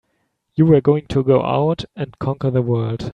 [0.55, 3.07] You were going to go out and conquer the world!